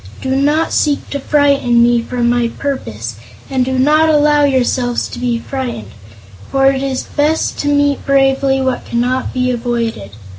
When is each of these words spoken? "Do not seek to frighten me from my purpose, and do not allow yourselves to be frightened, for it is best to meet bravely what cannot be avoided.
"Do 0.19 0.35
not 0.35 0.73
seek 0.73 1.11
to 1.11 1.19
frighten 1.19 1.83
me 1.83 2.01
from 2.01 2.27
my 2.27 2.47
purpose, 2.57 3.17
and 3.51 3.63
do 3.63 3.77
not 3.77 4.09
allow 4.09 4.45
yourselves 4.45 5.07
to 5.09 5.19
be 5.19 5.37
frightened, 5.37 5.91
for 6.49 6.65
it 6.71 6.81
is 6.81 7.03
best 7.03 7.59
to 7.59 7.67
meet 7.67 8.03
bravely 8.03 8.59
what 8.61 8.83
cannot 8.83 9.31
be 9.31 9.51
avoided. 9.51 10.09